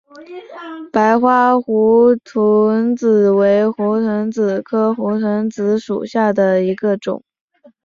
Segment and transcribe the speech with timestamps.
[0.91, 7.23] 白花胡颓子为胡颓子科胡颓子属下的一个种。